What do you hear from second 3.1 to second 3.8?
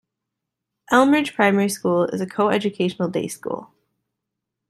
school.